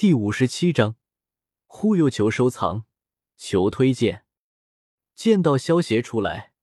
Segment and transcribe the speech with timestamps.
[0.00, 0.96] 第五十七章，
[1.66, 2.86] 忽悠求收藏，
[3.36, 4.24] 求推荐。
[5.14, 6.54] 见到萧协出来，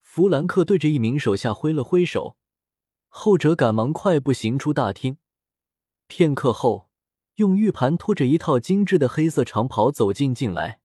[0.00, 2.36] 弗兰克对着一名手下挥了挥手，
[3.08, 5.18] 后者赶忙快步行出大厅。
[6.06, 6.88] 片刻后，
[7.34, 10.78] 用玉盘托着一套精致的黑色长袍走进进来。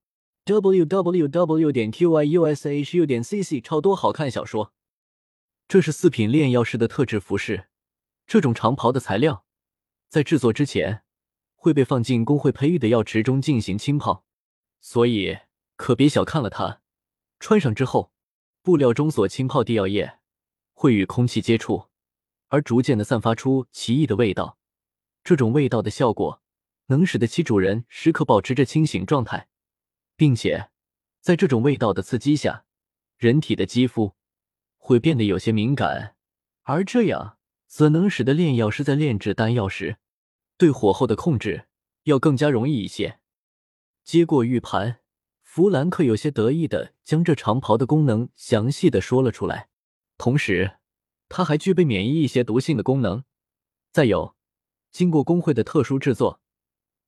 [0.46, 4.74] w w w 点 q y u s h u 点 c c 超多好看小说。
[5.68, 7.68] 这是四品炼药师的特制服饰，
[8.26, 9.46] 这种长袍的材料，
[10.10, 11.04] 在制作之前。
[11.64, 14.26] 会被放进工会培育的药池中进行浸泡，
[14.80, 15.38] 所以
[15.76, 16.82] 可别小看了它。
[17.40, 18.12] 穿上之后，
[18.64, 20.18] 布料中所浸泡的药液
[20.74, 21.86] 会与空气接触，
[22.48, 24.58] 而逐渐的散发出奇异的味道。
[25.24, 26.42] 这种味道的效果
[26.88, 29.48] 能使得其主人时刻保持着清醒状态，
[30.16, 30.72] 并且
[31.20, 32.66] 在这种味道的刺激下，
[33.20, 34.16] 人体的肌肤
[34.78, 36.16] 会变得有些敏感，
[36.64, 39.98] 而这样则能使得炼药师在炼制丹药时。
[40.62, 41.66] 对火候的控制
[42.04, 43.20] 要更加容易一些。
[44.04, 45.00] 接过玉盘，
[45.42, 49.70] 弗兰克有些得意的将这长袍的功能详细的说了出来。
[50.20, 50.78] 同时，
[51.30, 53.24] 它还具备免疫一些毒性的功能。
[53.92, 54.36] 再有，
[54.92, 56.40] 经过工会的特殊制作，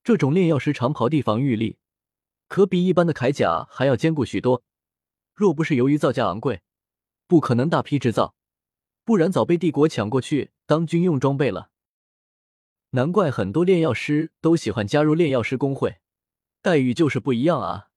[0.03, 1.77] 这种炼药师长袍的防御力
[2.47, 4.63] 可比一般的铠甲还要坚固许多。
[5.35, 6.63] 若不是由于造价昂贵，
[7.27, 8.33] 不可能大批制造，
[9.05, 11.69] 不然早被帝国抢过去当军用装备了。
[12.95, 15.97] 难怪很多炼药师都喜欢加入炼药师工会，
[16.61, 17.89] 待遇就是不一样啊！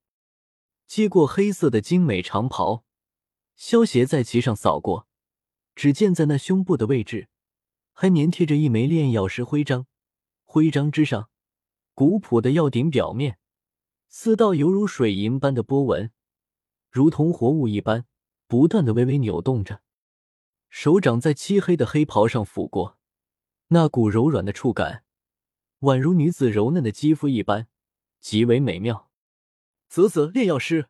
[0.87, 2.83] 接过黑色的精美长袍，
[3.57, 5.07] 萧邪在其上扫过，
[5.75, 7.29] 只见在那胸部的位置
[7.93, 9.87] 还粘贴着一枚炼药师徽章，
[10.47, 11.29] 徽章之上
[11.93, 13.39] 古朴的药鼎表面
[14.09, 16.11] 四道犹如水银般的波纹，
[16.91, 18.07] 如同活物一般，
[18.47, 19.83] 不断的微微扭动着。
[20.71, 22.97] 手掌在漆黑的黑袍上抚过。
[23.69, 25.03] 那股柔软的触感，
[25.81, 27.67] 宛如女子柔嫩的肌肤一般，
[28.21, 29.11] 极为美妙。
[29.89, 30.89] 啧啧，炼药师，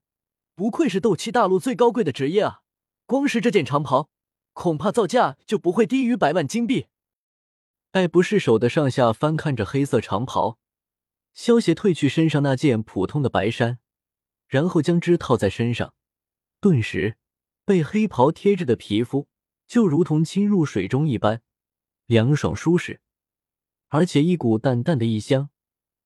[0.55, 2.61] 不愧是斗气大陆最高贵的职业啊！
[3.07, 4.11] 光是这件长袍，
[4.53, 6.89] 恐怕造价就不会低于百万金币。
[7.93, 10.59] 爱不释手的上下翻看着黑色长袍，
[11.33, 13.79] 萧协褪去身上那件普通的白衫，
[14.49, 15.95] 然后将之套在身上，
[16.61, 17.17] 顿时
[17.65, 19.29] 被黑袍贴着的皮肤
[19.67, 21.41] 就如同浸入水中一般。
[22.07, 23.01] 凉爽舒适，
[23.89, 25.51] 而且一股淡淡的异香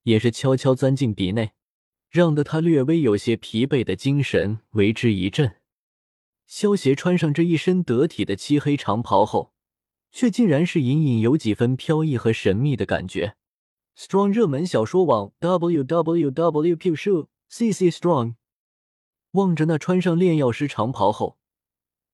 [0.02, 1.52] 也是悄悄钻进鼻内，
[2.08, 5.56] 让得他略微有些疲惫的精神为之一振。
[6.46, 9.52] 萧协穿上这一身得体的漆黑长袍后，
[10.10, 13.36] 却竟然是隐隐有几分飘逸和神秘的感觉。
[13.96, 18.36] Strong 热门小说网 w w w p s h o c c strong
[19.32, 21.36] 望着那穿上炼药师长袍后，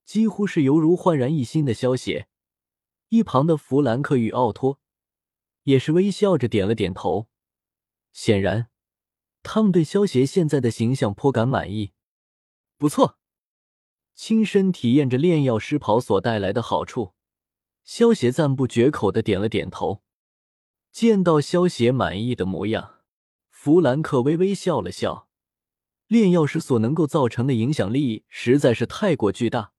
[0.05, 2.27] 几乎是犹如焕然一新的萧协。
[3.09, 4.81] 一旁的弗兰克与奥托
[5.63, 7.29] 也是微笑着点了点头，
[8.13, 8.69] 显然
[9.43, 11.93] 他们对萧协现在的形象颇感满意。
[12.77, 13.19] 不错，
[14.15, 17.15] 亲身体验着炼药师袍所带来的好处，
[17.85, 20.03] 萧协赞不绝口的点了点头。
[20.91, 23.03] 见到萧协满意的模样，
[23.51, 25.29] 弗兰克微微笑了笑。
[26.07, 29.73] 炼药师所能够造成的影响力实在是太过巨大。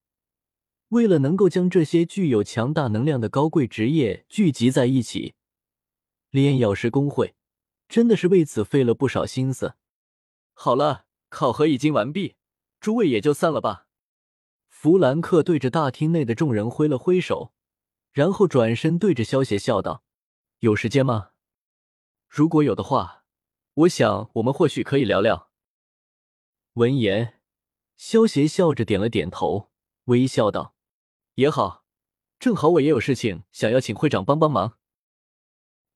[0.90, 5.36] 为了能够将这些具有强大能量的高贵职业聚集在一起，
[6.30, 7.36] 炼药师工会
[7.90, 9.76] 真的是为此费了不少心思。
[10.54, 12.36] 好了，考核已经完毕，
[12.80, 13.88] 诸位也就散了吧。
[14.70, 17.52] 弗兰克对着大厅内的众人挥了挥手，
[18.14, 20.04] 然后转身对着萧协笑道
[20.60, 21.32] ：“有时间吗？
[22.30, 23.26] 如果有的话，
[23.74, 25.50] 我想我们或许可以聊聊。”
[26.76, 27.42] 闻言，
[27.98, 29.70] 萧协笑着点了点头，
[30.06, 30.77] 微笑道。
[31.38, 31.86] 也好，
[32.40, 34.80] 正好我也有事情想要请会长帮帮忙。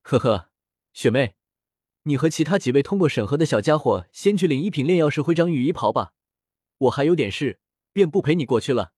[0.04, 0.52] 呵呵，
[0.94, 1.34] 雪妹，
[2.04, 6.14] 你和其他几位通过审核的小家伙先去领一品炼药师徽章与衣袍吧，
[6.78, 7.60] 我还有点事，
[7.92, 8.94] 便不陪你过去了。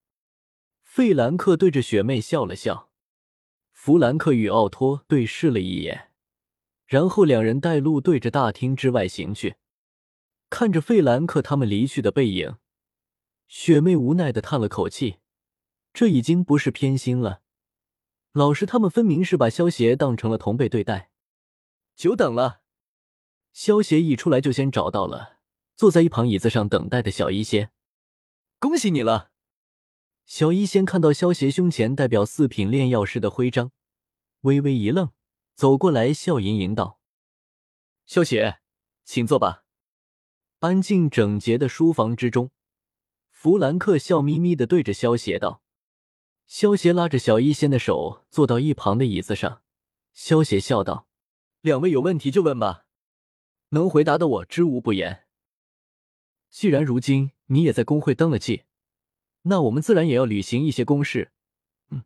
[0.81, 2.91] 费兰克对着雪妹笑了笑，
[3.71, 6.11] 弗兰克与奥托对视了一眼，
[6.85, 9.55] 然后两人带路对着大厅之外行去。
[10.49, 12.57] 看着费兰克他们离去的背影，
[13.47, 15.19] 雪妹无奈的叹了口气。
[15.93, 17.43] 这已经不是偏心了，
[18.31, 21.11] 老师他们分明是把萧邪当成了同辈对待。
[21.95, 22.61] 久等了，
[23.51, 25.37] 萧邪一出来就先找到了
[25.75, 27.71] 坐在一旁椅子上等待的小医仙。
[28.57, 29.29] 恭喜你了！
[30.25, 33.71] 小医仙看到萧邪胸前代表四品炼药师的徽章，
[34.41, 35.11] 微微一愣，
[35.53, 36.99] 走过来笑盈盈道
[38.07, 38.59] ：“萧邪，
[39.03, 39.65] 请坐吧。”
[40.59, 42.51] 安静整洁的书房之中，
[43.29, 45.62] 弗兰克笑眯眯的对着萧邪道。
[46.45, 49.61] 萧协拉着小医仙的手，坐到一旁的椅子上。
[50.13, 51.07] 萧协笑道
[51.61, 52.85] ：“两位有问题就问吧，
[53.69, 55.25] 能回答的我知无不言。
[56.49, 58.65] 既然如今你也在工会登了记，
[59.43, 61.31] 那我们自然也要履行一些公事。
[61.89, 62.03] 嗯，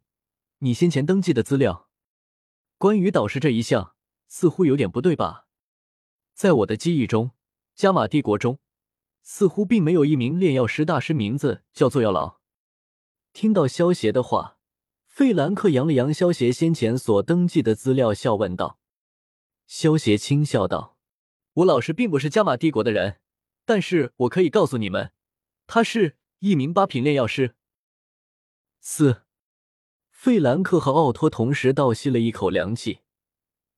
[0.60, 1.90] 你先前登记的资料，
[2.78, 3.96] 关于导师这一项，
[4.28, 5.48] 似乎有点不对吧？
[6.34, 7.32] 在我的记忆中，
[7.76, 8.60] 加玛帝国中
[9.22, 12.37] 似乎并没有一名炼药师大师名字叫做药老。
[13.40, 14.58] 听到萧邪的话，
[15.06, 18.80] 费兰克扬了扬萧邪先前所登记的资料，笑问道
[19.68, 20.98] ：“萧邪轻笑道。”
[21.54, 23.20] 我老师并不是加玛帝国的人，
[23.64, 25.12] 但是我可以告诉你们，
[25.68, 27.54] 他是一名八品炼药师。
[28.80, 29.22] 四，
[30.10, 33.02] 费兰克和奥托同时倒吸了一口凉气。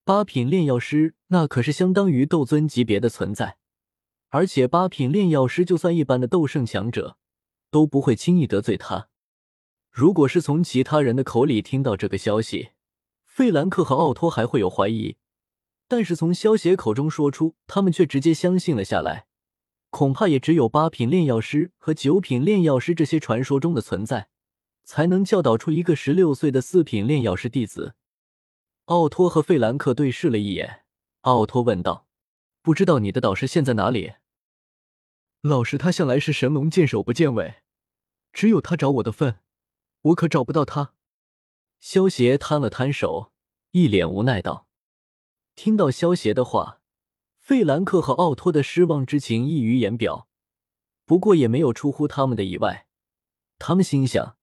[0.06, 3.58] 八品炼药师那可是相当于斗尊级别的存在，
[4.30, 7.18] 而且八品炼药师就算一般的斗圣强者，
[7.70, 9.09] 都不会轻易得罪他。
[9.92, 12.70] 如果是从其他人的口里听到这个消息，
[13.26, 15.18] 费兰克和奥托还会有怀疑。
[15.88, 19.26] 但是从萧邪口中说出，他们却直接相信了下来。
[19.90, 24.30] 恐怕也只有八品炼药师和九品炼药师这些传说中的存在，
[24.84, 27.96] 才能教导出一个十六岁的四品炼药师弟子。
[28.86, 30.84] 奥托和费兰克对视了一眼，
[31.22, 32.08] 奥托问道
[32.62, 34.14] ：“不知道你的导师现在哪里？”
[35.42, 37.64] 老师他向来是神龙见首不见尾，
[38.32, 39.40] 只有他找我的份，
[40.02, 40.94] 我可找不到他。
[41.80, 43.32] 萧邪摊了摊手，
[43.72, 44.68] 一脸无奈道。
[45.56, 46.82] 听到萧邪的话，
[47.38, 50.28] 费兰克和奥托的失望之情溢于言表。
[51.06, 52.88] 不过也没有出乎他们的意外，
[53.58, 54.38] 他们心想，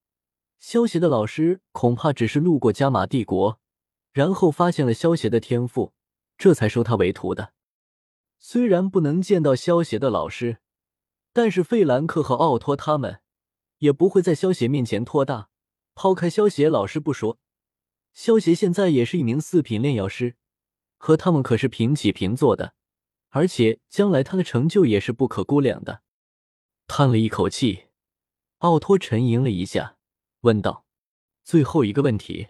[0.58, 3.60] 萧邪的老师恐怕只是路过加玛帝国，
[4.12, 5.94] 然后发现了萧邪的天赋，
[6.36, 7.52] 这才收他为徒的。
[8.38, 10.58] 虽然不能见到萧邪的老师，
[11.32, 13.20] 但是费兰克和奥托他们
[13.78, 15.50] 也不会在萧邪面前托大。
[15.94, 17.38] 抛开萧邪老师不说，
[18.12, 20.36] 萧邪现在也是一名四品炼药师。
[20.98, 22.74] 和他们可是平起平坐的，
[23.28, 26.02] 而且将来他的成就也是不可估量的。
[26.86, 27.88] 叹了一口气，
[28.58, 29.98] 奥托沉吟了一下，
[30.40, 30.86] 问道
[31.44, 32.48] ：“最后一个问题，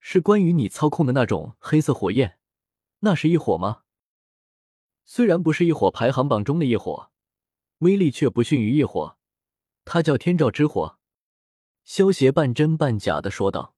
[0.00, 2.38] 是关于你操控的那种黑色火焰，
[3.00, 3.82] 那是一火吗？
[5.04, 7.10] 虽然不是一火排行榜中的一火，
[7.78, 9.18] 威力却不逊于一火，
[9.84, 10.98] 他叫天照之火。”
[11.84, 13.74] 萧邪半真半假的说道。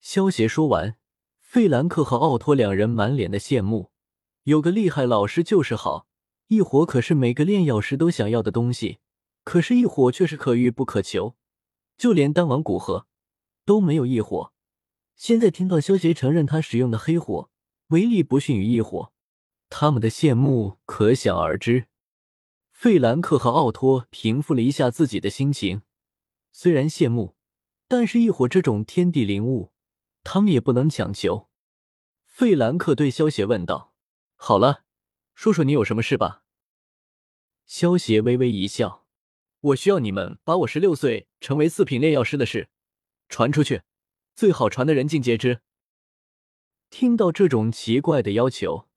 [0.00, 0.96] 萧邪说完。
[1.40, 3.90] 费兰克和奥托两人满脸的羡慕，
[4.42, 6.06] 有个厉害老师就是好。
[6.48, 8.98] 异火可是每个炼药师都想要的东西，
[9.44, 11.36] 可是异火却是可遇不可求，
[11.96, 13.06] 就连丹王古河
[13.64, 14.52] 都没有异火。
[15.16, 17.48] 现在听到萧协承认他使用的黑火
[17.86, 19.10] 威力不逊于异火，
[19.70, 21.86] 他们的羡慕可想而知。
[22.78, 25.82] 费兰克和奥托平复了一下自己的心情，
[26.52, 27.34] 虽然羡慕，
[27.88, 29.72] 但是异火这种天地灵物。
[30.22, 31.48] 他们也不能强求。
[32.24, 33.96] 费兰克对萧邪问道
[34.36, 34.84] ：“好了，
[35.34, 36.44] 说说你有什么事吧。”
[37.66, 39.08] 萧邪微微一笑
[39.60, 42.68] ：“我需要你们把我十六岁成为四品炼药师的事
[43.28, 43.82] 传出去，
[44.36, 45.62] 最好传的人尽皆知。”
[46.90, 48.87] 听到这种奇怪的要求，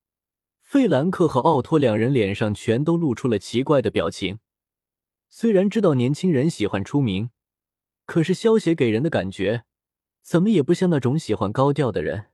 [0.71, 4.39] 费兰克和奥托两人脸上全都露出了奇怪的表情。
[5.27, 7.29] 虽然知道年轻人喜欢出名，
[8.05, 9.65] 可是萧邪给人的感觉……
[10.21, 12.27] 怎么也不像那种喜欢高调的人。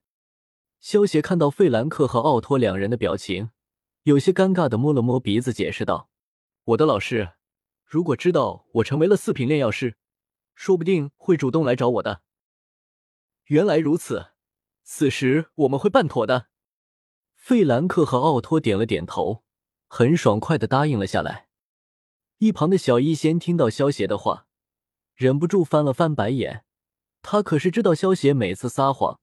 [0.80, 3.50] 萧协看到费兰克和奥托两人的表情，
[4.04, 6.12] 有些尴尬的摸了摸鼻子，解释道
[6.66, 7.32] ：“我的老师，
[7.84, 9.98] 如果知道我成为了四品炼药师，
[10.54, 12.22] 说不定会主动来找我的。”
[13.50, 14.28] 原来如此，
[14.84, 16.50] 此时我们会办妥的。
[17.48, 19.42] 费兰克和奥托点了点头，
[19.88, 21.48] 很爽快的答应了下来。
[22.40, 24.48] 一旁的小医仙听到萧协的话，
[25.16, 26.66] 忍不住翻了翻白眼。
[27.22, 29.22] 他可是知道萧邪每次撒谎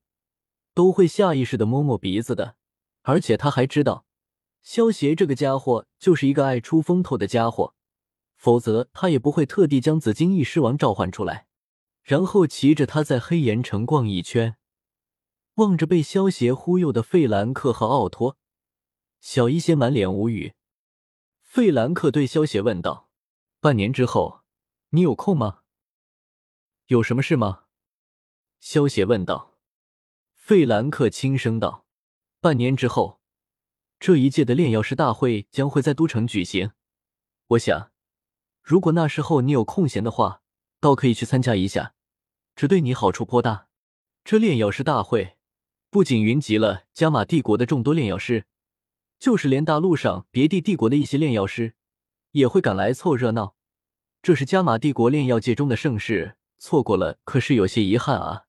[0.72, 2.56] 都会下意识的摸摸鼻子的，
[3.02, 4.06] 而且他还知道
[4.62, 7.74] 萧邪这个家伙就是一个爱出风头的家伙，
[8.38, 11.44] 否则他也不会特地将紫金翼狮王召唤出来，
[12.02, 14.56] 然后骑着他在黑岩城逛一圈。
[15.56, 18.36] 望着被萧邪忽悠的费兰克和奥托，
[19.20, 20.54] 小医仙满脸无语。
[21.40, 23.08] 费兰克对萧邪问道
[23.60, 24.40] ：“半年之后，
[24.90, 25.60] 你有空吗？
[26.86, 27.66] 有什么事吗？”
[28.58, 29.56] 萧邪问道
[30.34, 31.86] ：“费兰克轻声道，
[32.40, 33.20] 半年之后，
[34.00, 36.72] 这一届的炼药师大会将会在都城举行。
[37.46, 37.92] 我想，
[38.60, 40.42] 如果那时候你有空闲的话，
[40.80, 41.94] 倒可以去参加一下，
[42.56, 43.68] 这对你好处颇大。
[44.24, 45.36] 这炼药师大会
[45.94, 48.46] 不仅云集了加玛帝国的众多炼药师，
[49.20, 51.74] 就是连大陆上别地帝国的一些炼药师
[52.32, 53.54] 也会赶来凑热闹。
[54.20, 58.46] 这是加玛帝国炼药界中的盛事，错过了可是有些遗憾啊。”